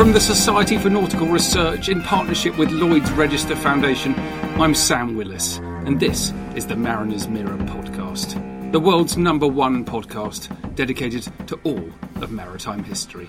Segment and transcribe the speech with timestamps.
[0.00, 4.14] From the Society for Nautical Research in partnership with Lloyd's Register Foundation,
[4.58, 10.74] I'm Sam Willis, and this is the Mariner's Mirror podcast, the world's number one podcast
[10.74, 11.90] dedicated to all
[12.22, 13.28] of maritime history.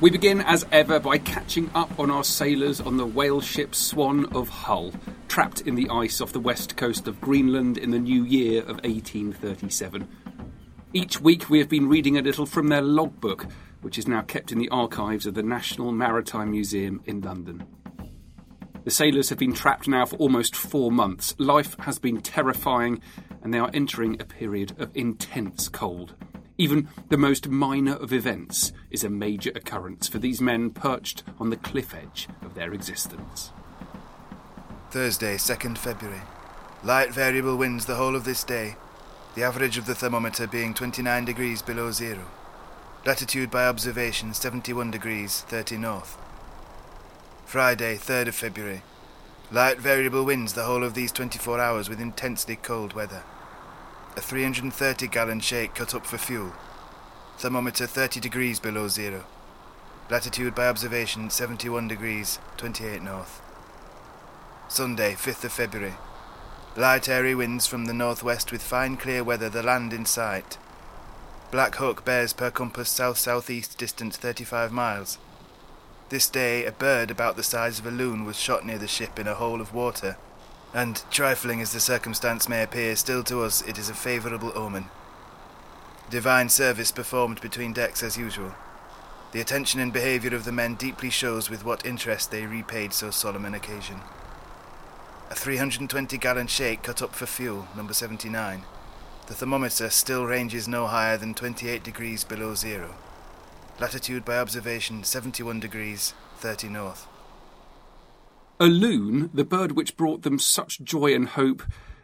[0.00, 4.24] We begin as ever by catching up on our sailors on the whale ship Swan
[4.34, 4.94] of Hull,
[5.28, 8.76] trapped in the ice off the west coast of Greenland in the new year of
[8.84, 10.08] 1837.
[10.94, 13.48] Each week we have been reading a little from their logbook
[13.82, 17.64] which is now kept in the archives of the National Maritime Museum in London.
[18.84, 21.34] The sailors have been trapped now for almost four months.
[21.38, 23.00] Life has been terrifying,
[23.42, 26.14] and they are entering a period of intense cold.
[26.58, 31.50] Even the most minor of events is a major occurrence for these men perched on
[31.50, 33.52] the cliff edge of their existence.
[34.90, 36.22] Thursday, 2nd February.
[36.82, 38.76] Light variable winds the whole of this day,
[39.34, 42.24] the average of the thermometer being 29 degrees below zero.
[43.06, 46.18] Latitude by observation 71 degrees 30 north.
[47.44, 48.82] Friday, 3rd of February.
[49.52, 53.22] Light variable winds the whole of these 24 hours with intensely cold weather.
[54.16, 56.52] A 330 gallon shake cut up for fuel.
[57.38, 59.24] Thermometer 30 degrees below zero.
[60.10, 63.40] Latitude by observation 71 degrees 28 north.
[64.66, 65.94] Sunday, 5th of February.
[66.76, 70.58] Light airy winds from the northwest with fine clear weather, the land in sight.
[71.52, 75.16] Black Hook bears per compass south-southeast distance 35 miles.
[76.08, 79.16] This day a bird about the size of a loon was shot near the ship
[79.16, 80.16] in a hole of water,
[80.74, 84.86] and, trifling as the circumstance may appear, still to us it is a favourable omen.
[86.10, 88.52] Divine service performed between decks as usual.
[89.30, 93.10] The attention and behaviour of the men deeply shows with what interest they repaid so
[93.12, 94.00] solemn an occasion.
[95.30, 98.62] A 320 gallon shake cut up for fuel, number 79.
[99.26, 102.94] The thermometer still ranges no higher than 28 degrees below zero.
[103.80, 107.06] Latitude by observation 71 degrees 30 north.
[108.60, 111.62] A loon, the bird which brought them such joy and hope,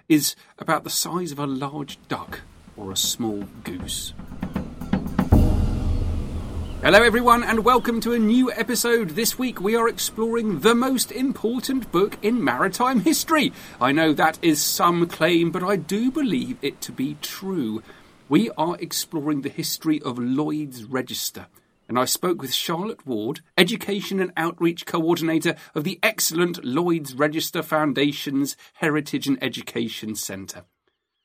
[0.09, 2.41] is about the size of a large duck
[2.77, 4.15] or a small goose.
[6.83, 9.11] Hello, everyone, and welcome to a new episode.
[9.11, 13.53] This week we are exploring the most important book in maritime history.
[13.81, 17.85] I know that is some claim, but I do believe it to be true.
[18.29, 21.47] We are exploring the history of Lloyd's Register.
[21.89, 27.63] And I spoke with Charlotte Ward, Education and Outreach Coordinator of the excellent Lloyd's Register
[27.63, 30.65] Foundation's Heritage and Education Centre.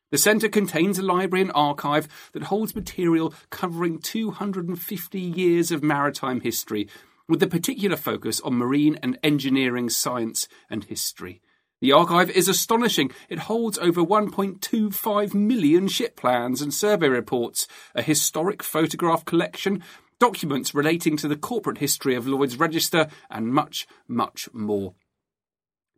[0.09, 6.40] The centre contains a library and archive that holds material covering 250 years of maritime
[6.40, 6.88] history,
[7.28, 11.41] with a particular focus on marine and engineering science and history.
[11.81, 13.12] The archive is astonishing.
[13.28, 19.84] It holds over 1.25 million ship plans and survey reports, a historic photograph collection,
[20.19, 24.95] documents relating to the corporate history of Lloyd's Register, and much, much more.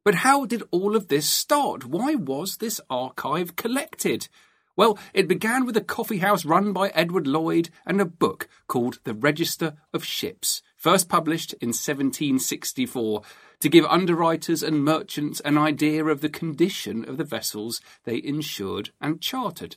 [0.04, 1.86] But how did all of this start?
[1.86, 4.28] Why was this archive collected?
[4.76, 9.00] Well, it began with a coffee house run by Edward Lloyd and a book called
[9.04, 13.22] The Register of Ships, first published in 1764,
[13.60, 18.92] to give underwriters and merchants an idea of the condition of the vessels they insured
[19.02, 19.76] and chartered.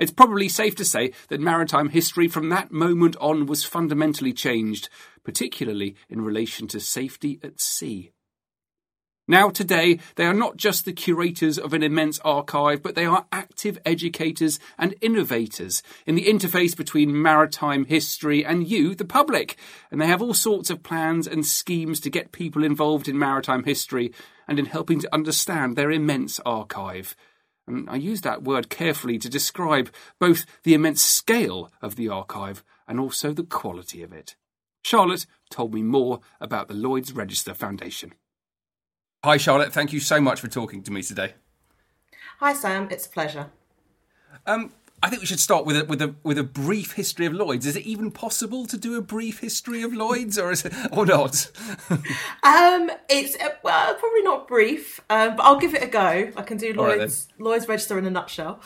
[0.00, 4.88] It's probably safe to say that maritime history from that moment on was fundamentally changed,
[5.22, 8.10] particularly in relation to safety at sea.
[9.26, 13.24] Now, today, they are not just the curators of an immense archive, but they are
[13.32, 19.56] active educators and innovators in the interface between maritime history and you, the public.
[19.90, 23.64] And they have all sorts of plans and schemes to get people involved in maritime
[23.64, 24.12] history
[24.46, 27.16] and in helping to understand their immense archive.
[27.66, 29.90] And I use that word carefully to describe
[30.20, 34.36] both the immense scale of the archive and also the quality of it.
[34.82, 38.12] Charlotte told me more about the Lloyd's Register Foundation.
[39.24, 39.72] Hi, Charlotte.
[39.72, 41.32] Thank you so much for talking to me today.
[42.40, 42.88] Hi, Sam.
[42.90, 43.46] It's a pleasure.
[44.46, 47.32] Um, I think we should start with a with a with a brief history of
[47.32, 47.64] Lloyd's.
[47.64, 51.06] Is it even possible to do a brief history of Lloyd's, or is it or
[51.06, 51.50] not?
[52.42, 56.30] um, it's uh, well, probably not brief, um, but I'll give it a go.
[56.36, 58.60] I can do Lloyd's right, Lloyd's Register in a nutshell.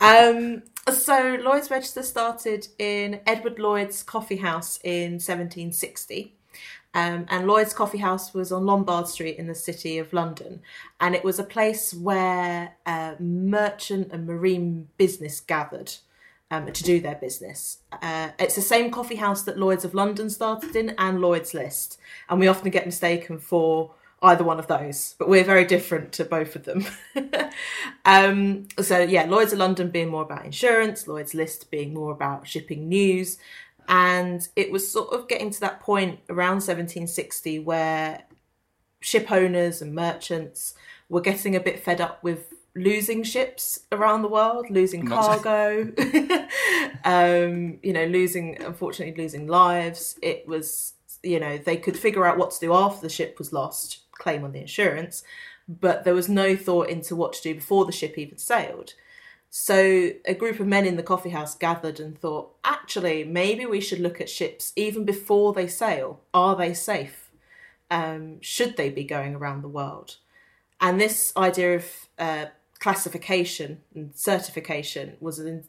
[0.00, 6.36] Um, so Lloyd's Register started in Edward Lloyd's coffee house in 1760.
[6.96, 10.62] Um, and Lloyd's Coffee House was on Lombard Street in the city of London.
[10.98, 15.92] And it was a place where uh, merchant and marine business gathered
[16.50, 17.80] um, to do their business.
[18.00, 21.98] Uh, it's the same coffee house that Lloyd's of London started in and Lloyd's List.
[22.30, 23.92] And we often get mistaken for
[24.22, 26.86] either one of those, but we're very different to both of them.
[28.06, 32.48] um, so, yeah, Lloyd's of London being more about insurance, Lloyd's List being more about
[32.48, 33.36] shipping news,
[33.88, 38.24] and it was sort of getting to that point around 1760 where
[39.00, 40.74] ship owners and merchants
[41.08, 45.92] were getting a bit fed up with losing ships around the world, losing cargo,
[47.04, 50.18] um, you know, losing, unfortunately, losing lives.
[50.22, 53.52] It was, you know, they could figure out what to do after the ship was
[53.52, 55.22] lost, claim on the insurance,
[55.68, 58.94] but there was no thought into what to do before the ship even sailed.
[59.50, 63.80] So a group of men in the coffee house gathered and thought, actually, maybe we
[63.80, 66.20] should look at ships even before they sail.
[66.34, 67.30] Are they safe?
[67.90, 70.16] Um, should they be going around the world?
[70.80, 71.86] And this idea of
[72.18, 72.46] uh,
[72.78, 75.62] classification and certification was a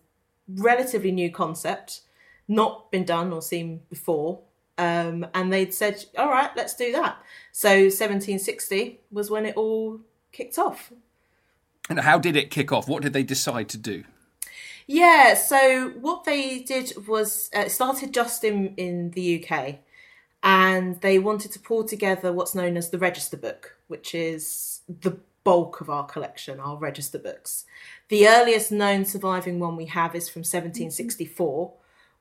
[0.47, 2.01] relatively new concept,
[2.47, 4.41] not been done or seen before.
[4.77, 7.17] Um, and they'd said, all right, let's do that.
[7.51, 10.01] So 1760 was when it all
[10.31, 10.91] kicked off.
[11.89, 12.87] And how did it kick off?
[12.87, 14.03] What did they decide to do?
[14.87, 19.79] Yeah, so what they did was uh, started just in, in the UK
[20.43, 25.17] and they wanted to pull together what's known as the register book, which is the
[25.43, 27.65] bulk of our collection, our register books.
[28.09, 31.73] The earliest known surviving one we have is from 1764.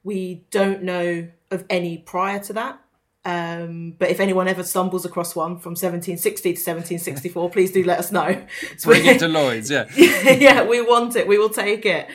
[0.02, 2.80] We don't know of any prior to that.
[3.26, 7.98] Um, but if anyone ever stumbles across one from 1760 to 1764, please do let
[7.98, 8.46] us know.
[8.78, 9.86] So Bring it to Lloyd's, yeah.
[9.96, 11.26] yeah, we want it.
[11.26, 12.06] We will take it.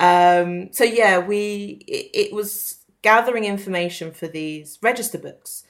[0.00, 5.64] Um, so yeah, we it, it, was gathering information for these register books.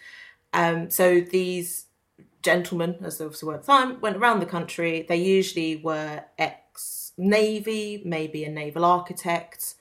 [0.52, 1.86] Um, so these
[2.42, 5.04] gentlemen, as they obviously were at the time, went around the country.
[5.08, 9.74] They usually were ex navy, maybe a naval architect,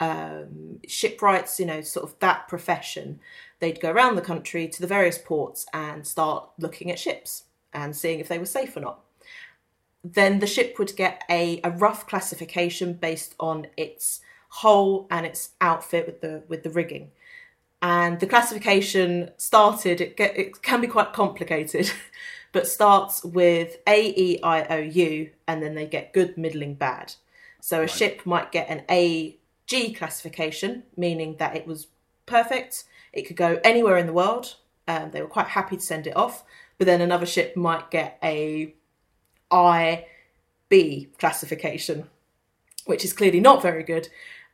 [0.00, 3.20] um, shipwrights, you know, sort of that profession
[3.60, 7.94] they'd go around the country to the various ports and start looking at ships and
[7.94, 9.00] seeing if they were safe or not.
[10.04, 15.50] Then the ship would get a, a rough classification based on its hull and its
[15.60, 17.10] outfit with the with the rigging.
[17.80, 21.90] And the classification started, it, get, it can be quite complicated,
[22.52, 27.14] but starts with A, E, I, O, U, and then they get good, middling, bad.
[27.60, 27.90] So a right.
[27.90, 31.88] ship might get an A, G classification, meaning that it was
[32.26, 32.84] perfect.
[33.18, 34.56] It could go anywhere in the world.
[34.86, 36.44] Um, they were quite happy to send it off.
[36.78, 38.74] But then another ship might get a
[39.50, 42.08] IB classification,
[42.86, 44.08] which is clearly not very good.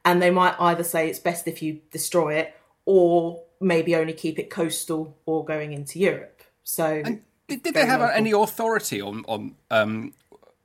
[0.04, 2.54] And they might either say it's best if you destroy it
[2.84, 6.42] or maybe only keep it coastal or going into Europe.
[6.62, 8.16] So, and did, did they have local.
[8.16, 9.54] any authority on on?
[9.70, 10.12] Um,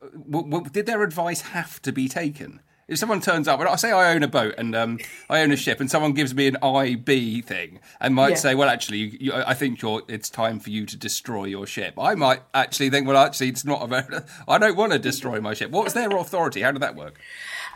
[0.01, 2.61] w- w- did their advice have to be taken?
[2.89, 5.51] If someone turns up, well, I say I own a boat and um, I own
[5.51, 8.35] a ship, and someone gives me an IB thing, and might yeah.
[8.35, 11.93] say, well, actually, you, you, I think it's time for you to destroy your ship.
[11.99, 15.39] I might actually think, well, actually, it's not a very, I don't want to destroy
[15.39, 15.69] my ship.
[15.69, 16.61] What was their authority?
[16.61, 17.19] How did that work?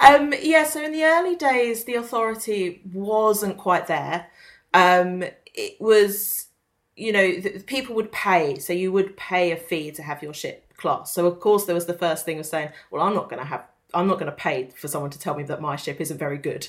[0.01, 4.27] Um, yeah, so in the early days, the authority wasn't quite there.
[4.73, 6.47] Um, it was,
[6.95, 10.73] you know, people would pay, so you would pay a fee to have your ship
[10.75, 11.13] class.
[11.13, 13.47] So of course, there was the first thing of saying, well, I'm not going to
[13.47, 16.17] have I'm not going to pay for someone to tell me that my ship isn't
[16.17, 16.67] very good,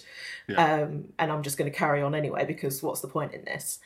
[0.48, 0.82] yeah.
[0.82, 3.78] um, and I'm just going to carry on anyway because what's the point in this?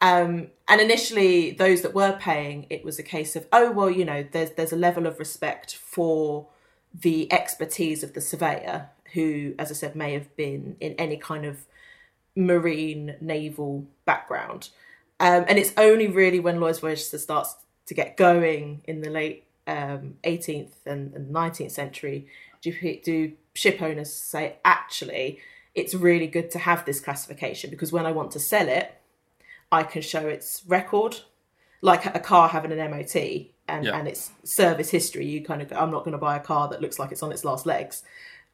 [0.00, 4.04] Um, and initially, those that were paying, it was a case of, oh well, you
[4.04, 6.46] know, there's there's a level of respect for
[6.92, 11.44] the expertise of the surveyor, who, as I said, may have been in any kind
[11.44, 11.64] of
[12.36, 14.70] marine naval background.
[15.20, 19.44] Um, and it's only really when Lloyd's Register starts to get going in the late
[19.66, 22.26] um, 18th and, and 19th century,
[22.72, 25.40] do, do ship owners say, actually,
[25.74, 28.94] it's really good to have this classification because when I want to sell it,
[29.70, 31.20] I can show its record,
[31.80, 33.16] like a car having an MOT
[33.68, 33.98] and, yeah.
[33.98, 35.26] and its service history.
[35.26, 37.32] You kind of, I'm not going to buy a car that looks like it's on
[37.32, 38.02] its last legs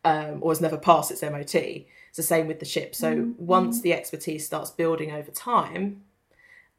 [0.05, 1.55] um, or has never passed its MOT.
[1.55, 2.95] It's the same with the ship.
[2.95, 3.45] So mm-hmm.
[3.45, 6.03] once the expertise starts building over time,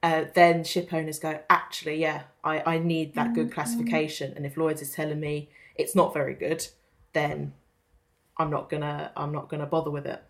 [0.04, 3.54] uh, then ship owners go, actually, yeah, I, I need that good mm-hmm.
[3.54, 4.34] classification.
[4.36, 6.68] And if Lloyd's is telling me it's not very good,
[7.14, 7.54] then
[8.38, 10.24] I'm not gonna I'm not gonna bother with it.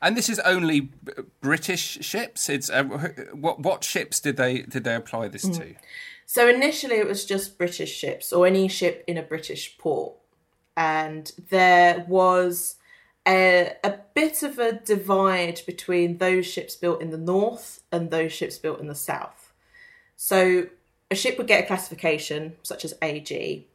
[0.00, 0.92] And this is only
[1.40, 2.48] British ships.
[2.48, 2.84] It's uh,
[3.32, 5.56] what what ships did they did they apply this mm.
[5.58, 5.74] to?
[6.26, 10.14] So initially, it was just British ships or any ship in a British port,
[10.76, 12.76] and there was
[13.26, 18.32] a, a bit of a divide between those ships built in the north and those
[18.32, 19.52] ships built in the south.
[20.16, 20.68] So
[21.10, 23.68] a ship would get a classification such as AG,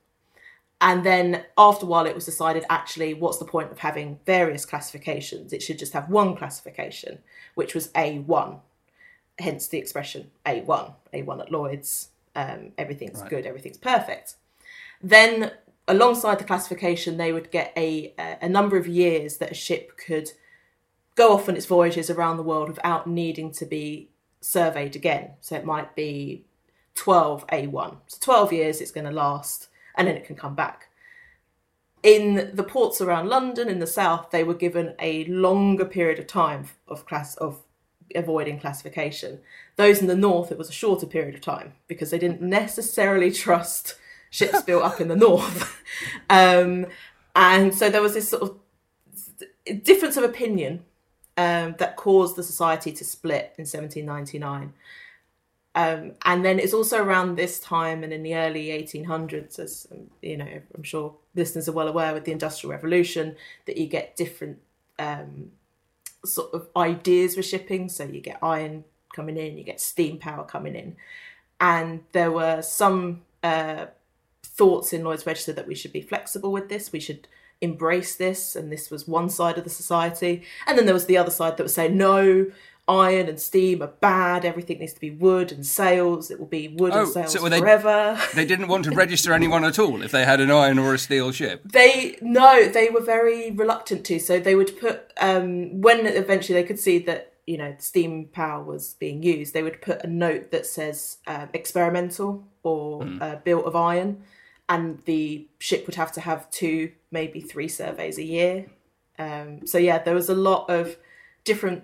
[0.84, 4.66] and then after a while, it was decided actually, what's the point of having various
[4.66, 5.54] classifications?
[5.54, 7.20] It should just have one classification,
[7.56, 8.60] which was A1.
[9.40, 12.10] Hence the expression A1, A1 at Lloyd's.
[12.36, 13.30] Um, everything's right.
[13.30, 14.36] good, everything's perfect.
[15.02, 15.54] Then,
[15.88, 20.32] alongside the classification, they would get a, a number of years that a ship could
[21.16, 24.10] go off on its voyages around the world without needing to be
[24.42, 25.32] surveyed again.
[25.40, 26.44] So it might be
[26.96, 27.98] 12 A1.
[28.08, 30.90] So 12 years it's going to last and then it can come back.
[32.02, 36.28] In the ports around London in the south, they were given a longer period of
[36.28, 37.62] time of class of
[38.16, 39.40] avoiding classification.
[39.78, 43.32] Those in the north, it was a shorter period of time because they didn't necessarily
[43.32, 43.96] trust
[44.30, 45.82] ships built up in the north.
[46.30, 46.88] Um,
[47.36, 50.84] and so there was this sort of difference of opinion
[51.38, 54.74] um, that caused the society to split in 1799.
[55.75, 60.10] Um, and then it's also around this time and in the early 1800s, as um,
[60.22, 64.15] you know, I'm sure listeners are well aware with the Industrial Revolution, that you get
[64.15, 64.60] different
[65.00, 65.51] um,
[66.24, 67.89] sort of ideas with shipping.
[67.89, 68.84] So you get iron
[69.15, 70.96] coming in, you get steam power coming in.
[71.60, 73.88] And there were some uh,
[74.44, 77.27] thoughts in Lloyd's Register that we should be flexible with this, we should
[77.62, 80.44] embrace this, and this was one side of the society.
[80.68, 82.48] And then there was the other side that was saying, no,
[82.88, 84.44] iron and steam are bad.
[84.44, 86.30] Everything needs to be wood and sails.
[86.30, 88.20] It will be wood oh, and sails so forever.
[88.34, 90.94] They, they didn't want to register anyone at all if they had an iron or
[90.94, 91.62] a steel ship.
[91.66, 94.20] They no, they were very reluctant to.
[94.20, 98.63] So they would put um, when eventually they could see that you know steam power
[98.63, 99.54] was being used.
[99.54, 103.22] They would put a note that says um, experimental or mm.
[103.22, 104.24] uh, built of iron,
[104.68, 108.66] and the ship would have to have two, maybe three surveys a year.
[109.18, 110.98] Um, so yeah, there was a lot of
[111.46, 111.84] different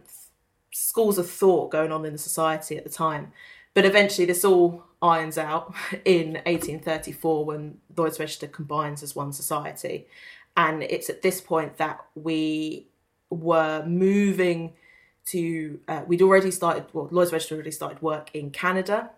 [0.72, 3.32] schools of thought going on in the society at the time.
[3.74, 5.74] But eventually, this all irons out
[6.06, 10.08] in 1834 when Lloyd's Register combines as one society.
[10.58, 12.88] And it's at this point that we
[13.30, 14.74] were moving
[15.28, 19.12] to, uh, we'd already started, well, Lloyd's Register already started work in Canada.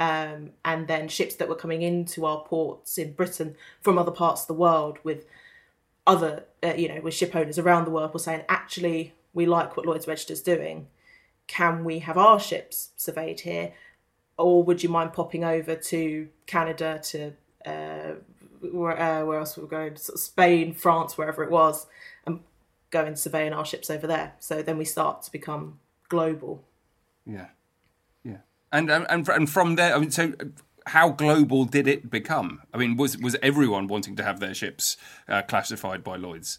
[0.00, 4.42] Um, and then ships that were coming into our ports in Britain from other parts
[4.42, 5.26] of the world with
[6.06, 9.76] other, uh, you know, with ship owners around the world were saying, actually, we like
[9.76, 10.88] what Lloyd's Register is doing.
[11.46, 13.72] Can we have our ships surveyed here?
[14.38, 17.32] Or would you mind popping over to Canada, to
[17.66, 18.14] uh,
[18.60, 19.96] where, uh, where else we were going?
[19.96, 21.86] Sort of Spain, France, wherever it was,
[22.26, 22.40] and
[22.90, 24.34] go and surveying our ships over there.
[24.38, 26.64] So then we start to become global.
[27.26, 27.48] Yeah,
[28.24, 28.38] yeah,
[28.72, 30.32] and um, and and from there, I mean, so
[30.86, 32.62] how global did it become?
[32.72, 34.96] I mean, was was everyone wanting to have their ships
[35.28, 36.58] uh, classified by Lloyd's?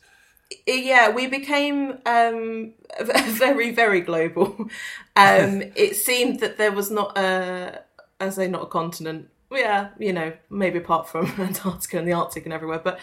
[0.68, 4.70] Yeah, we became um, very, very global.
[5.16, 7.82] Um, it seemed that there was not a,
[8.20, 9.30] I say not a continent.
[9.52, 13.00] Yeah, you know, maybe apart from Antarctica and the Arctic and everywhere, but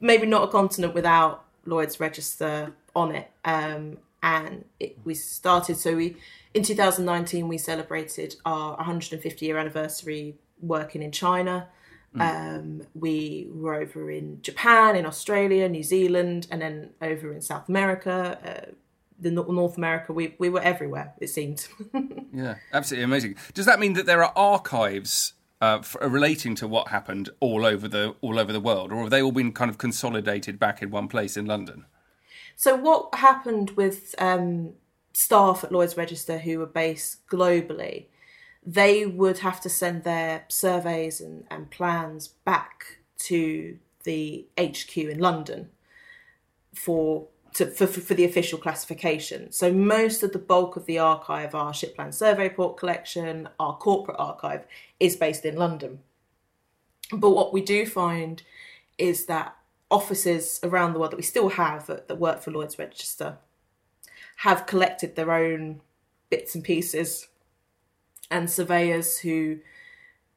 [0.00, 3.30] maybe not a continent without Lloyd's Register on it.
[3.44, 5.76] Um, and it, we started.
[5.78, 6.16] So we,
[6.52, 11.68] in 2019, we celebrated our 150 year anniversary working in China.
[12.14, 12.56] Mm.
[12.56, 17.68] Um, we were over in Japan, in Australia, New Zealand, and then over in South
[17.68, 18.72] America, uh,
[19.18, 20.12] the North America.
[20.12, 21.14] We we were everywhere.
[21.20, 21.66] It seemed.
[22.32, 23.36] yeah, absolutely amazing.
[23.52, 27.64] Does that mean that there are archives uh, for, uh, relating to what happened all
[27.64, 30.82] over the all over the world, or have they all been kind of consolidated back
[30.82, 31.86] in one place in London?
[32.56, 34.74] So what happened with um,
[35.12, 38.06] staff at Lloyd's Register who were based globally?
[38.66, 45.18] They would have to send their surveys and, and plans back to the HQ in
[45.18, 45.70] London
[46.74, 49.52] for to, for, for the official classification.
[49.52, 53.76] So most of the bulk of the archive, our ship plan survey port collection, our
[53.76, 54.66] corporate archive,
[54.98, 56.00] is based in London.
[57.12, 58.42] But what we do find
[58.98, 59.56] is that
[59.88, 63.38] offices around the world that we still have that, that work for Lloyd's Register
[64.38, 65.80] have collected their own
[66.30, 67.28] bits and pieces,
[68.30, 69.58] and surveyors who,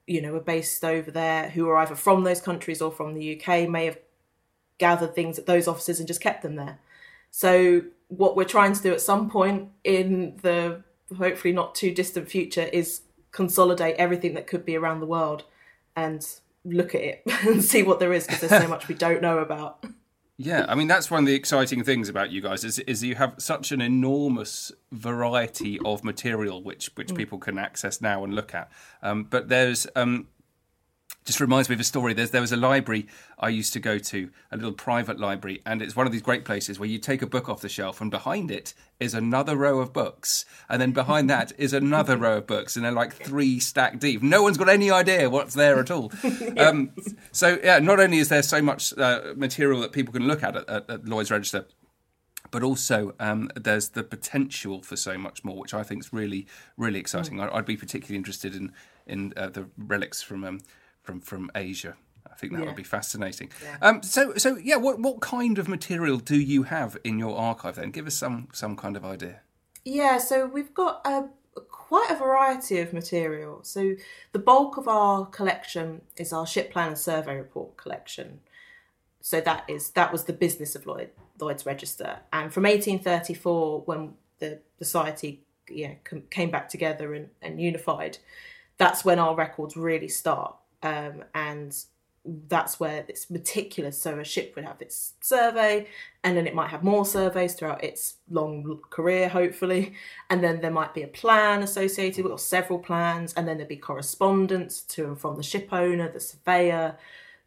[0.06, 3.39] you know, are based over there, who are either from those countries or from the
[3.39, 3.98] UK, may have
[4.77, 6.79] gathered things at those offices and just kept them there.
[7.32, 10.84] So what we're trying to do at some point in the
[11.17, 13.01] hopefully not too distant future is
[13.32, 15.44] consolidate everything that could be around the world
[15.96, 16.25] and
[16.65, 19.39] look at it and see what there is because there's so much we don't know
[19.39, 19.84] about.
[20.39, 23.15] Yeah, I mean that's one of the exciting things about you guys is is you
[23.15, 27.17] have such an enormous variety of material which which mm.
[27.17, 28.70] people can access now and look at.
[29.01, 30.27] Um, but there's um,
[31.27, 32.13] just reminds me of a story.
[32.13, 33.05] There's, there was a library
[33.38, 36.46] I used to go to, a little private library, and it's one of these great
[36.46, 39.79] places where you take a book off the shelf, and behind it is another row
[39.79, 43.60] of books, and then behind that is another row of books, and they're like three
[43.60, 44.24] stacked deep.
[44.24, 46.12] No one's got any idea what's there at all.
[46.57, 46.91] Um,
[47.31, 50.55] so yeah, not only is there so much uh, material that people can look at
[50.55, 51.65] at, at, at Lloyd's Register,
[52.50, 56.48] but also um, there's the potential for so much more, which I think is really,
[56.77, 57.38] really exciting.
[57.38, 57.53] Mm.
[57.53, 58.72] I'd be particularly interested in
[59.05, 60.60] in uh, the relics from um,
[61.08, 61.96] from from Asia.
[62.30, 62.66] I think that yeah.
[62.66, 63.50] would be fascinating.
[63.64, 63.78] Yeah.
[63.82, 67.76] Um, so, so yeah, what what kind of material do you have in your archive?
[67.76, 69.40] Then, give us some some kind of idea.
[69.86, 71.30] Yeah, so we've got a
[71.70, 73.64] quite a variety of material.
[73.64, 73.96] So
[74.34, 78.42] the bulk of our collection is our ship plan and survey report collection.
[79.22, 81.10] So that is that was the business of Lloyd,
[81.40, 85.94] Lloyd's Register, and from 1834, when the society yeah
[86.30, 88.18] came back together and, and unified,
[88.78, 91.75] that's when our records really start um, and
[92.50, 93.98] that's where it's meticulous.
[94.01, 95.88] So a ship would have its survey,
[96.24, 99.93] and then it might have more surveys throughout its long career, hopefully.
[100.29, 103.69] And then there might be a plan associated with, or several plans, and then there'd
[103.69, 106.98] be correspondence to and from the ship owner, the surveyor,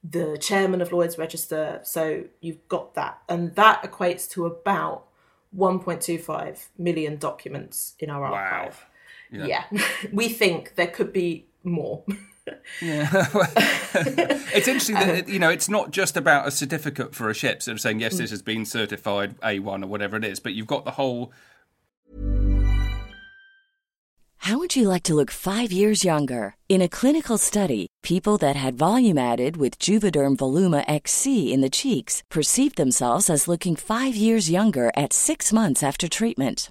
[0.03, 1.81] the chairman of Lloyd's Register.
[1.83, 5.05] So you've got that, and that equates to about
[5.57, 8.87] 1.25 million documents in our archive.
[9.33, 9.47] Wow.
[9.47, 9.65] Yeah.
[9.71, 9.83] yeah.
[10.13, 12.05] we think there could be more.
[12.81, 13.11] Yeah,
[14.55, 17.75] it's interesting that you know it's not just about a certificate for a ship, sort
[17.75, 18.33] of saying yes, this mm.
[18.33, 21.33] has been certified A one or whatever it is, but you've got the whole.
[24.45, 26.57] How would you like to look five years younger?
[26.71, 31.69] In a clinical study, people that had volume added with Juvederm Voluma XC in the
[31.69, 36.71] cheeks perceived themselves as looking five years younger at six months after treatment.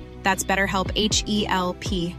[0.23, 2.15] That's BetterHelp, H E L P.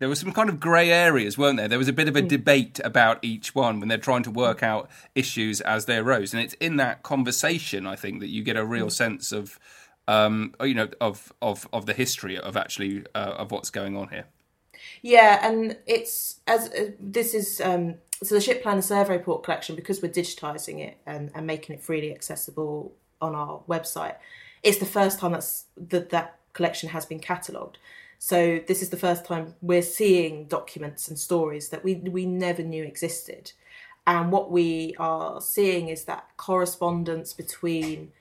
[0.00, 1.66] There were some kind of grey areas, weren't there?
[1.66, 2.28] There was a bit of a mm.
[2.28, 6.40] debate about each one when they're trying to work out issues as they arose, and
[6.40, 8.92] it's in that conversation, I think, that you get a real mm.
[8.92, 9.58] sense of,
[10.06, 14.08] um, you know, of of of the history of actually uh, of what's going on
[14.10, 14.26] here.
[15.02, 19.42] Yeah, and it's as uh, this is um, so the ship plan and survey report
[19.42, 24.16] collection, because we're digitising it and, and making it freely accessible on our website,
[24.62, 27.78] it's the first time that's that that collection has been catalogued.
[28.18, 32.62] So this is the first time we're seeing documents and stories that we we never
[32.62, 33.52] knew existed.
[34.06, 38.12] And what we are seeing is that correspondence between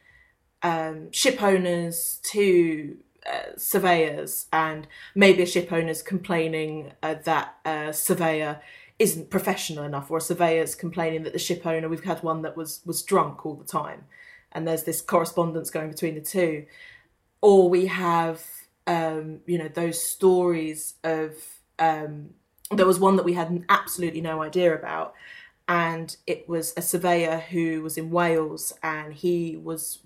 [0.62, 7.94] um, ship owners to uh, surveyors, and maybe a ship owner's complaining uh, that a
[7.94, 8.62] surveyor
[9.00, 12.58] isn't professional enough, or a surveyor's complaining that the ship owner, we've had one that
[12.58, 14.04] was was drunk all the time,
[14.52, 16.66] and there's this correspondence going between the two,
[17.42, 18.44] or we have
[18.88, 21.34] um, you know those stories of
[21.80, 22.32] um,
[22.72, 25.14] there was one that we had absolutely no idea about
[25.68, 30.00] and it was a surveyor who was in Wales and he was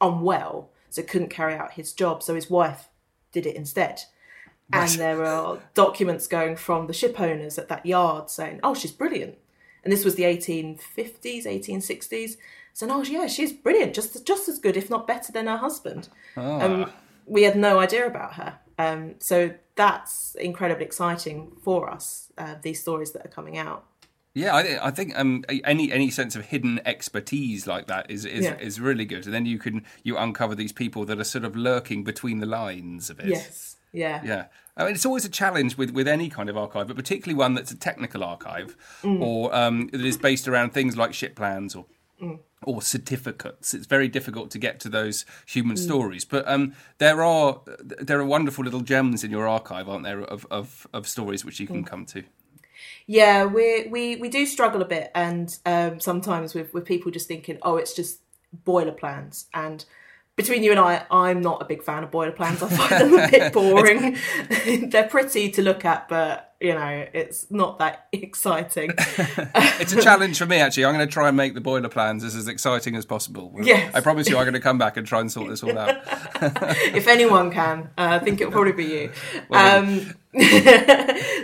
[0.00, 2.88] unwell so couldn't carry out his job so his wife
[3.32, 4.02] did it instead.
[4.72, 8.92] And there are documents going from the ship owners at that yard saying oh she's
[8.92, 9.36] brilliant.
[9.82, 12.36] And this was the 1850s 1860s
[12.74, 16.08] saying oh yeah she's brilliant just just as good if not better than her husband
[16.36, 16.60] oh.
[16.60, 16.90] um,
[17.26, 18.58] we had no idea about her.
[18.78, 22.32] Um, so that's incredibly exciting for us.
[22.36, 23.84] Uh, these stories that are coming out.
[24.34, 28.44] Yeah, I, I think um, any any sense of hidden expertise like that is is,
[28.44, 28.58] yeah.
[28.58, 31.54] is really good, and then you can you uncover these people that are sort of
[31.54, 33.26] lurking between the lines of it.
[33.26, 33.76] Yes.
[33.92, 34.22] Yeah.
[34.24, 34.46] Yeah.
[34.76, 37.54] I mean, it's always a challenge with, with any kind of archive, but particularly one
[37.54, 39.20] that's a technical archive mm.
[39.20, 41.86] or um, that is based around things like ship plans or
[42.20, 43.74] mm or certificates.
[43.74, 45.80] It's very difficult to get to those human mm.
[45.80, 50.22] stories, but um, there are there are wonderful little gems in your archive, aren't there,
[50.22, 51.86] of of, of stories which you can mm.
[51.86, 52.24] come to.
[53.06, 57.28] Yeah, we we we do struggle a bit, and um, sometimes with with people just
[57.28, 58.20] thinking, oh, it's just
[58.64, 59.84] boiler plans, and
[60.36, 62.62] between you and I, I'm not a big fan of boiler plans.
[62.62, 64.16] I find them a bit boring.
[64.90, 68.92] They're pretty to look at, but you know, it's not that exciting.
[68.96, 70.86] it's a challenge for me, actually.
[70.86, 73.54] I'm going to try and make the boiler plans as, as exciting as possible.
[73.62, 73.94] Yes.
[73.94, 75.98] I promise you, I'm going to come back and try and sort this all out.
[76.94, 79.12] if anyone can, uh, I think it'll probably be you.
[79.48, 80.14] Well, um,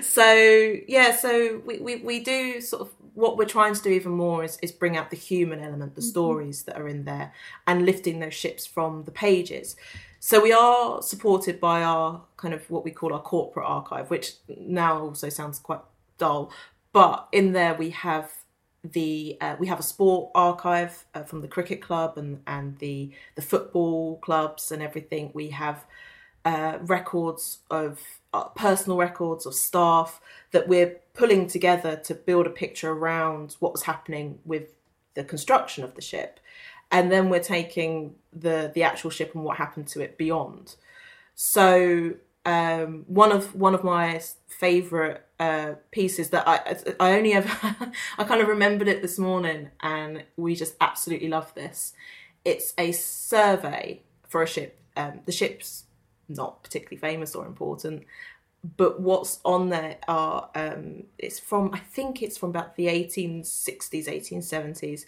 [0.02, 4.12] so yeah, so we, we, we do sort of what we're trying to do even
[4.12, 6.10] more is, is bring out the human element, the mm-hmm.
[6.10, 7.32] stories that are in there,
[7.66, 9.76] and lifting those ships from the pages.
[10.20, 14.34] So we are supported by our kind of what we call our corporate archive, which
[14.58, 15.80] now also sounds quite
[16.18, 16.52] dull,
[16.92, 18.30] but in there we have
[18.82, 23.12] the uh, we have a sport archive uh, from the cricket club and and the
[23.34, 25.30] the football clubs and everything.
[25.34, 25.84] We have
[26.44, 28.00] uh, records of
[28.54, 30.20] personal records of staff
[30.52, 34.74] that we're pulling together to build a picture around what was happening with
[35.14, 36.38] the construction of the ship
[36.92, 40.76] and then we're taking the the actual ship and what happened to it beyond
[41.34, 42.14] so
[42.46, 47.50] um, one of one of my favorite uh, pieces that I I only ever
[48.18, 51.92] I kind of remembered it this morning and we just absolutely love this.
[52.44, 54.78] It's a survey for a ship.
[54.96, 55.84] Um, the ship's
[56.30, 58.04] not particularly famous or important,
[58.76, 64.06] but what's on there are um, it's from I think it's from about the 1860s,
[64.06, 65.06] 1870s,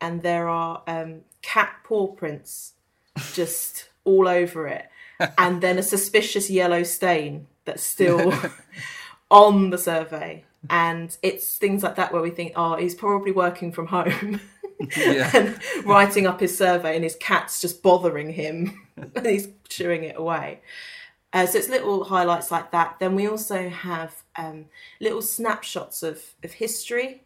[0.00, 2.72] and there are um, cat paw prints
[3.32, 4.88] just all over it,
[5.38, 8.32] and then a suspicious yellow stain that's still
[9.30, 13.72] on the survey, and it's things like that where we think, oh, he's probably working
[13.72, 14.40] from home.
[14.96, 20.16] and writing up his survey, and his cat's just bothering him, and he's chewing it
[20.16, 20.60] away.
[21.32, 22.96] Uh, so it's little highlights like that.
[23.00, 24.66] Then we also have um,
[25.00, 27.24] little snapshots of, of history.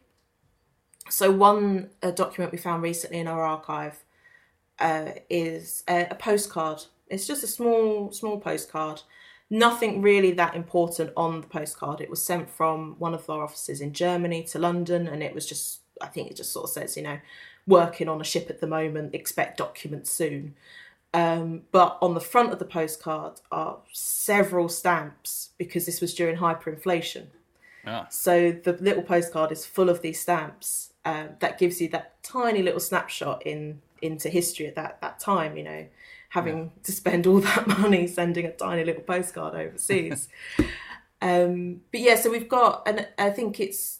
[1.09, 4.03] So one document we found recently in our archive
[4.79, 6.83] uh, is a, a, postcard.
[7.07, 9.01] It's just a small small postcard.
[9.49, 12.01] Nothing really that important on the postcard.
[12.01, 15.45] It was sent from one of our offices in Germany to London, and it was
[15.45, 17.19] just I think it just sort of says you know
[17.69, 19.15] working on a ship at the moment.
[19.15, 20.55] Expect documents soon.
[21.13, 26.37] Um, but on the front of the postcard are several stamps because this was during
[26.37, 27.27] hyperinflation.
[27.85, 28.07] Ah.
[28.09, 32.61] So the little postcard is full of these stamps uh, that gives you that tiny
[32.61, 35.57] little snapshot in into history at that that time.
[35.57, 35.87] You know,
[36.29, 36.83] having yeah.
[36.83, 40.27] to spend all that money sending a tiny little postcard overseas.
[41.21, 43.99] um, but yeah, so we've got, and I think it's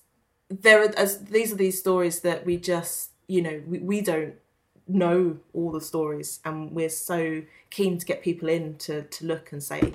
[0.50, 0.84] there.
[0.84, 4.36] Are, as these are these stories that we just you know we, we don't
[4.88, 9.52] know all the stories and we're so keen to get people in to, to look
[9.52, 9.94] and say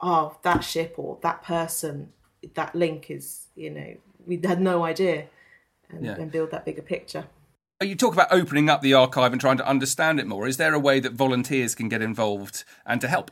[0.00, 2.12] oh that ship or that person
[2.54, 3.94] that link is you know
[4.26, 5.26] we had no idea
[5.90, 6.14] and, yeah.
[6.14, 7.26] and build that bigger picture.
[7.82, 10.46] You talk about opening up the archive and trying to understand it more.
[10.48, 13.30] Is there a way that volunteers can get involved and to help?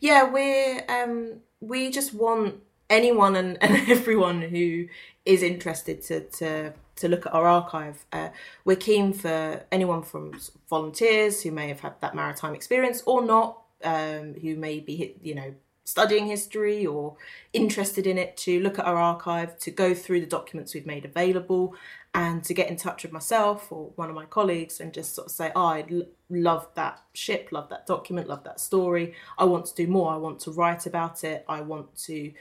[0.00, 2.56] Yeah we're um, we just want
[2.88, 4.86] anyone and, and everyone who
[5.24, 8.04] is interested to to to look at our archive.
[8.12, 8.28] Uh,
[8.64, 13.62] we're keen for anyone from volunteers who may have had that maritime experience or not,
[13.84, 17.16] um, who may be you know studying history or
[17.54, 21.06] interested in it to look at our archive, to go through the documents we've made
[21.06, 21.74] available,
[22.14, 25.28] and to get in touch with myself or one of my colleagues and just sort
[25.28, 29.14] of say, oh, I l- love that ship, love that document, love that story.
[29.38, 30.12] I want to do more.
[30.12, 31.42] I want to write about it.
[31.48, 32.32] I want to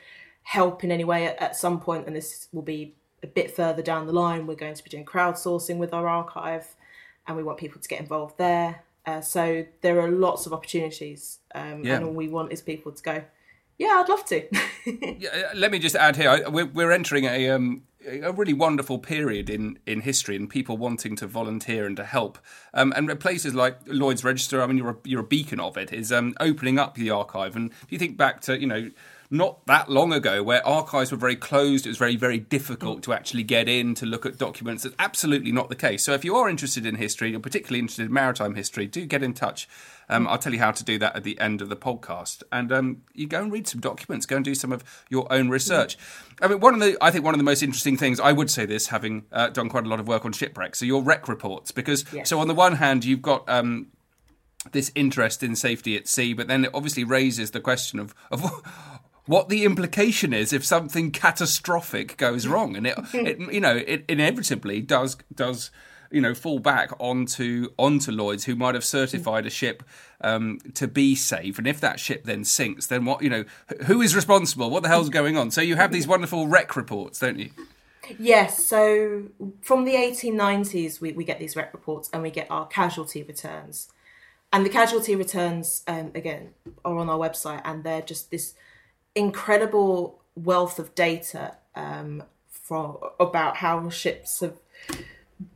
[0.44, 3.82] help in any way at, at some point, and this will be a bit further
[3.82, 4.48] down the line.
[4.48, 6.76] We're going to be doing crowdsourcing with our archive,
[7.28, 8.84] and we want people to get involved there.
[9.06, 11.96] Uh, so there are lots of opportunities, um, yeah.
[11.96, 13.24] and all we want is people to go,
[13.78, 14.44] yeah, I'd love to.
[15.20, 19.00] yeah, uh, let me just add here: we're, we're entering a um, a really wonderful
[19.00, 22.40] period in, in history, and people wanting to volunteer and to help.
[22.74, 25.94] Um, and places like Lloyd's Register, I mean, you're a, you're a beacon of it,
[25.94, 27.56] is um, opening up the archive.
[27.56, 28.90] And if you think back to you know
[29.30, 31.86] not that long ago where archives were very closed.
[31.86, 34.84] It was very, very difficult to actually get in to look at documents.
[34.84, 36.04] That's absolutely not the case.
[36.04, 39.24] So if you are interested in history, you're particularly interested in maritime history, do get
[39.24, 39.68] in touch.
[40.10, 42.42] Um, I'll tell you how to do that at the end of the podcast.
[42.52, 45.50] And um, you go and read some documents, go and do some of your own
[45.50, 45.98] research.
[46.42, 48.50] I mean, one of the, I think one of the most interesting things, I would
[48.50, 51.28] say this, having uh, done quite a lot of work on shipwrecks, are your wreck
[51.28, 51.72] reports.
[51.72, 52.30] Because, yes.
[52.30, 53.88] so on the one hand, you've got um,
[54.72, 58.44] this interest in safety at sea, but then it obviously raises the question of, of
[59.28, 64.04] what the implication is if something catastrophic goes wrong, and it, it you know, it
[64.08, 65.70] inevitably does does
[66.10, 69.84] you know fall back onto onto Lloyd's, who might have certified a ship
[70.22, 73.46] um, to be safe, and if that ship then sinks, then what you know,
[73.86, 74.70] who is responsible?
[74.70, 75.52] What the hell's going on?
[75.52, 77.52] So you have these wonderful wreck reports, don't you?
[78.18, 79.24] Yes, so
[79.62, 83.90] from the 1890s, we, we get these wreck reports and we get our casualty returns.
[84.54, 86.52] And the casualty returns, um, again,
[86.86, 88.54] are on our website, and they're just this
[89.18, 94.58] incredible wealth of data um, from about how ships have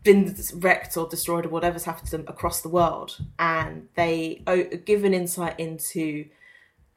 [0.04, 4.41] been wrecked or destroyed or whatever's happened to them across the world, and they
[4.86, 6.26] give an insight into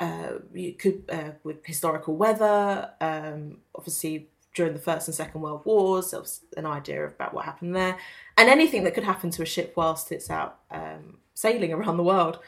[0.01, 0.33] uh,
[0.79, 2.91] could uh, with historical weather.
[3.01, 7.45] Um, obviously, during the First and Second World Wars, there was an idea about what
[7.45, 7.99] happened there,
[8.37, 12.03] and anything that could happen to a ship whilst it's out um, sailing around the
[12.03, 12.39] world.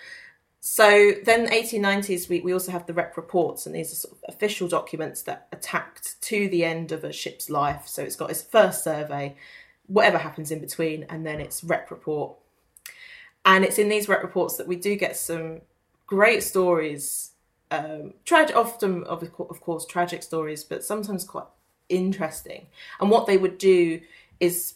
[0.60, 4.34] So then 1890s, we, we also have the wreck reports, and these are sort of
[4.34, 7.86] official documents that are tacked to the end of a ship's life.
[7.86, 9.36] So it's got its first survey,
[9.86, 12.36] whatever happens in between, and then its wreck report.
[13.44, 15.60] And it's in these wreck reports that we do get some
[16.06, 17.30] great stories,
[17.70, 21.46] um, tragic, often of, of course tragic stories, but sometimes quite
[21.88, 22.66] interesting.
[23.00, 24.00] And what they would do
[24.40, 24.74] is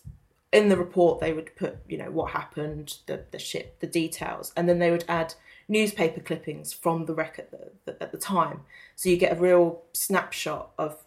[0.53, 4.53] in the report they would put, you know, what happened, the the ship, the details,
[4.57, 5.35] and then they would add
[5.71, 8.63] newspaper clippings from the wreck at the, at the time.
[8.97, 10.99] So you get a real snapshot of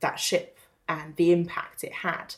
[0.00, 2.34] that ship and the impact it had.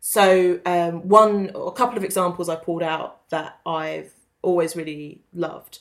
[0.00, 5.20] So um, one or a couple of examples I pulled out that I've always really
[5.34, 5.80] loved.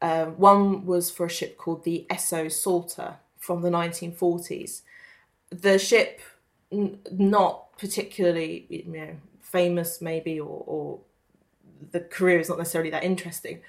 [0.00, 4.80] Um, one was for a ship called the Esso Salter from the 1940s.
[5.50, 6.20] The ship,
[6.72, 11.00] n- not particularly you know, famous, maybe, or, or
[11.92, 13.60] the career is not necessarily that interesting,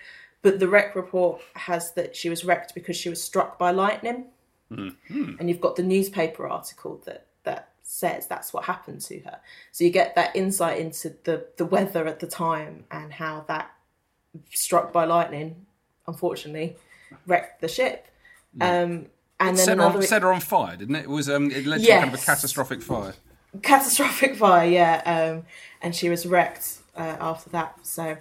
[0.41, 4.25] but the wreck report has that she was wrecked because she was struck by lightning.
[4.71, 5.34] Mm-hmm.
[5.39, 9.39] And you've got the newspaper article that that says that's what happened to her.
[9.71, 13.71] So you get that insight into the the weather at the time and how that
[14.52, 15.65] struck by lightning,
[16.08, 16.78] unfortunately,
[17.25, 18.08] wrecked the ship.
[18.54, 18.82] Yeah.
[18.82, 19.06] Um,
[19.39, 19.93] and then set, another...
[19.93, 21.04] her on, set her on fire, didn't it?
[21.06, 23.15] It was um, it led to kind of a catastrophic fire.
[23.63, 25.02] Catastrophic fire, yeah.
[25.06, 25.45] Um,
[25.82, 27.80] and she was wrecked uh, after that.
[27.84, 28.17] So, mm.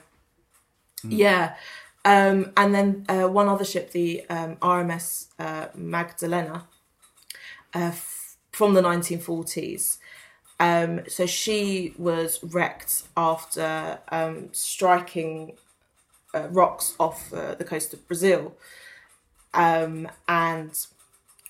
[1.05, 1.57] yeah.
[2.05, 6.67] Um, and then uh, one other ship, the um, RMS uh, Magdalena,
[7.75, 9.99] uh, f- from the 1940s.
[10.61, 15.53] Um, so she was wrecked after um, striking
[16.35, 18.55] uh, rocks off uh, the coast of Brazil.
[19.55, 20.87] Um, and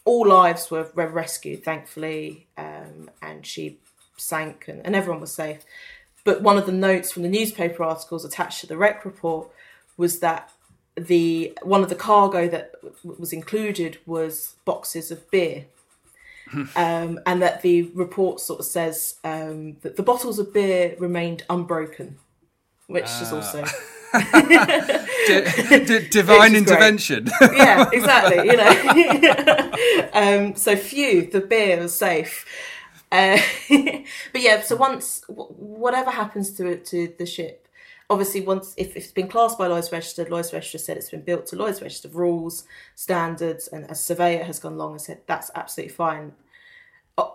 [0.05, 3.79] all lives were, rescued, thankfully, um, and she
[4.17, 5.61] sank and, and everyone was safe.
[6.25, 9.51] But one of the notes from the newspaper articles attached to the wreck report
[9.99, 10.51] was that
[10.97, 15.67] the one of the cargo that was included was boxes of beer.
[16.77, 21.45] um, and that the report sort of says um, that the bottles of beer remained
[21.51, 22.19] unbroken,
[22.87, 23.21] which uh.
[23.21, 23.65] is also
[25.27, 27.29] d- d- divine intervention.
[27.53, 28.47] yeah, exactly.
[28.47, 32.47] You know, um, so phew, the beer was safe.
[33.13, 37.68] Uh, but yeah, so once whatever happens to to the ship,
[38.11, 41.47] obviously, once if, it's been classed by Lloyd's Register, Lloyd's Register said it's been built
[41.47, 45.95] to Lloyd's Register rules, standards, and a surveyor has gone along and said that's absolutely
[45.95, 46.33] fine.
[47.17, 47.29] Uh,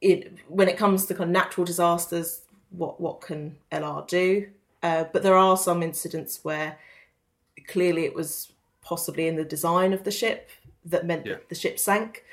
[0.00, 4.48] it, when it comes to kind of natural disasters, what what can LR do?
[4.82, 6.78] Uh, but there are some incidents where
[7.66, 10.48] clearly it was possibly in the design of the ship
[10.84, 11.34] that meant yeah.
[11.34, 12.24] that the ship sank,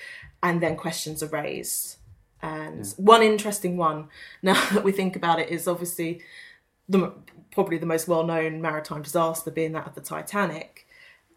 [0.42, 1.98] and then questions are raised.
[2.42, 2.92] And yeah.
[2.98, 4.10] one interesting one,
[4.42, 6.22] now that we think about it, is obviously
[6.88, 7.14] the
[7.58, 10.86] probably the most well-known maritime disaster being that of the Titanic.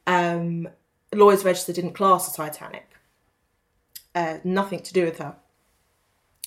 [0.07, 0.69] Um,
[1.15, 2.91] Lloyd's Register didn't class the Titanic.
[4.15, 5.37] Uh, nothing to do with her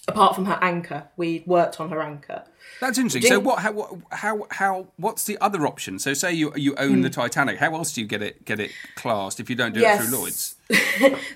[0.08, 2.44] apart from her anchor, we worked on her anchor.
[2.80, 3.30] That's interesting.
[3.30, 3.60] So what?
[3.60, 4.02] How?
[4.12, 4.48] How?
[4.52, 4.88] How?
[4.98, 6.00] What's the other option?
[6.00, 7.04] So say you you own mm.
[7.04, 7.58] the Titanic.
[7.58, 10.02] How else do you get it get it classed if you don't do yes.
[10.02, 10.56] it through Lloyd's?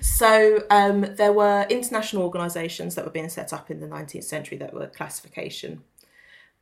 [0.00, 4.58] so um, there were international organisations that were being set up in the 19th century
[4.58, 5.82] that were classification,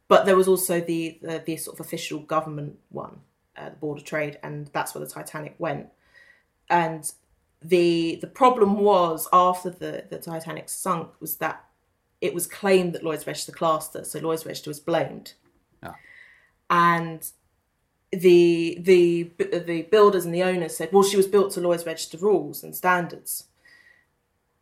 [0.08, 3.20] but there was also the the, the sort of official government one,
[3.56, 5.88] uh, the Board of Trade, and that's where the Titanic went.
[6.68, 7.10] And
[7.62, 11.64] the the problem was after the the Titanic sunk was that
[12.20, 15.34] it was claimed that Lloyd's Register classed her, so Lloyd's Register was blamed.
[15.82, 15.94] Ah.
[16.70, 17.30] And
[18.12, 22.18] the the the builders and the owners said, well, she was built to Lloyd's Register
[22.18, 23.44] rules and standards,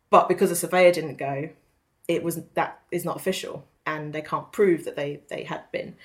[0.09, 1.49] but because a surveyor didn't go,
[2.07, 5.95] it was that is not official, and they can't prove that they they had been.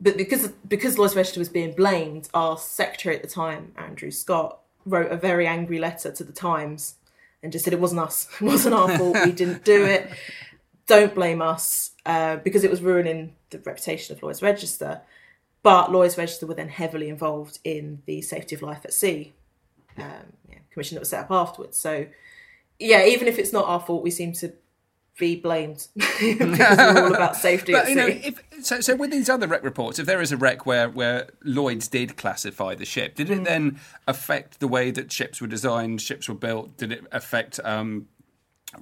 [0.00, 4.60] But because because Lloyd's Register was being blamed, our secretary at the time, Andrew Scott,
[4.84, 6.96] wrote a very angry letter to the Times
[7.42, 10.10] and just said it wasn't us, it wasn't our fault, we didn't do it
[10.86, 15.00] don't blame us uh, because it was ruining the reputation of Lloyd's Register.
[15.62, 19.32] But Lloyd's Register were then heavily involved in the safety of life at sea
[19.96, 21.78] um, yeah, commission that was set up afterwards.
[21.78, 22.06] So,
[22.78, 24.52] yeah, even if it's not our fault, we seem to
[25.18, 27.94] be blamed because we're all about safety but, you.
[27.94, 30.88] Know, if, so, so with these other wreck reports, if there is a wreck where,
[30.88, 33.44] where Lloyd's did classify the ship, did it mm.
[33.44, 36.76] then affect the way that ships were designed, ships were built?
[36.76, 38.08] Did it affect um,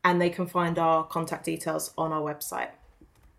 [0.04, 2.70] and they can find our contact details on our website.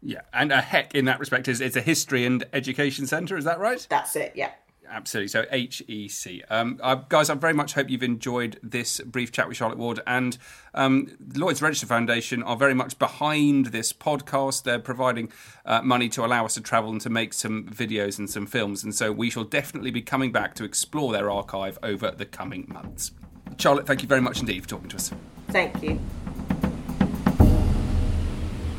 [0.02, 3.46] Yeah, and a heck in that respect is it's a history and education centre, is
[3.46, 3.86] that right?
[3.90, 4.52] That's it, yeah
[4.90, 5.28] absolutely.
[5.28, 6.44] So HEC.
[6.50, 10.02] Um, uh, guys, I very much hope you've enjoyed this brief chat with Charlotte Ward.
[10.08, 10.38] And
[10.74, 14.64] um, Lloyd's Register Foundation are very much behind this podcast.
[14.64, 15.32] They're providing
[15.66, 18.84] uh, money to allow us to travel and to make some videos and some films.
[18.84, 22.66] And so we shall definitely be coming back to explore their archive over the coming
[22.68, 23.12] months.
[23.58, 25.12] Charlotte, thank you very much indeed for talking to us.
[25.50, 26.00] Thank you.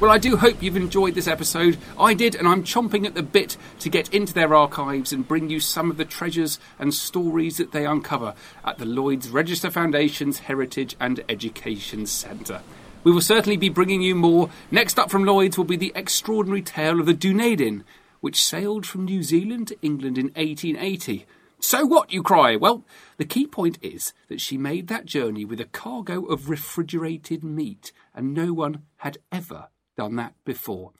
[0.00, 1.76] Well, I do hope you've enjoyed this episode.
[1.98, 5.50] I did, and I'm chomping at the bit to get into their archives and bring
[5.50, 8.32] you some of the treasures and stories that they uncover
[8.64, 12.62] at the Lloyd's Register Foundation's Heritage and Education Centre.
[13.04, 14.48] We will certainly be bringing you more.
[14.70, 17.84] Next up from Lloyd's will be the extraordinary tale of the Dunedin,
[18.22, 21.26] which sailed from New Zealand to England in 1880.
[21.58, 22.56] So what, you cry?
[22.56, 22.86] Well,
[23.18, 27.92] the key point is that she made that journey with a cargo of refrigerated meat,
[28.14, 29.68] and no one had ever
[30.00, 30.92] done that before.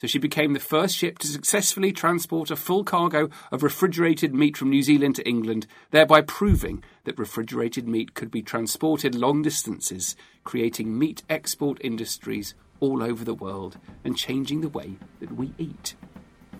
[0.00, 4.56] So she became the first ship to successfully transport a full cargo of refrigerated meat
[4.56, 10.14] from New Zealand to England, thereby proving that refrigerated meat could be transported long distances,
[10.44, 15.96] creating meat export industries all over the world and changing the way that we eat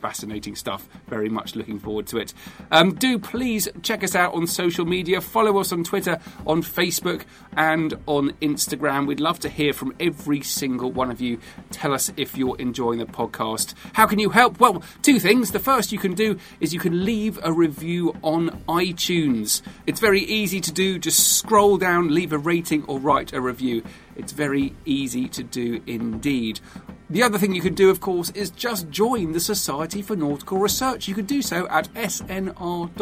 [0.06, 0.88] fascinating stuff.
[1.08, 2.32] Very much looking forward to it.
[2.70, 5.20] Um, do please check us out on social media.
[5.20, 7.24] Follow us on Twitter, on Facebook,
[7.56, 9.08] and on Instagram.
[9.08, 11.40] We'd love to hear from every single one of you.
[11.72, 13.74] Tell us if you're enjoying the podcast.
[13.94, 14.60] How can you help?
[14.60, 15.50] Well, two things.
[15.50, 19.60] The first you can do is you can leave a review on iTunes.
[19.88, 21.00] It's very easy to do.
[21.00, 23.82] Just scroll down, leave a rating, or write a review.
[24.16, 26.60] It's very easy to do indeed.
[27.08, 30.58] The other thing you can do, of course, is just join the Society for Nautical
[30.58, 31.06] Research.
[31.06, 32.92] You can do so at snr.org.uk,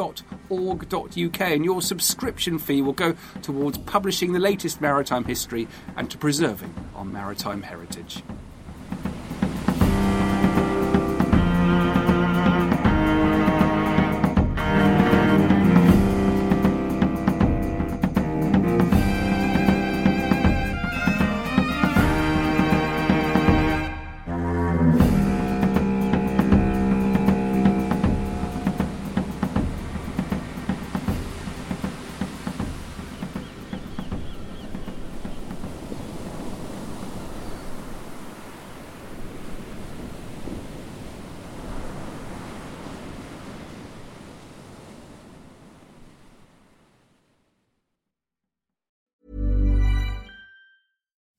[1.40, 6.74] and your subscription fee will go towards publishing the latest maritime history and to preserving
[6.94, 8.22] our maritime heritage.